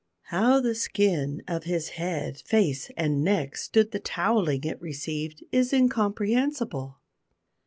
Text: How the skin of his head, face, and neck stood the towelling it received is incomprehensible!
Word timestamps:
How 0.33 0.59
the 0.59 0.73
skin 0.73 1.43
of 1.47 1.65
his 1.65 1.89
head, 1.89 2.39
face, 2.39 2.89
and 2.97 3.23
neck 3.23 3.55
stood 3.55 3.91
the 3.91 3.99
towelling 3.99 4.63
it 4.63 4.81
received 4.81 5.43
is 5.51 5.71
incomprehensible! 5.73 6.97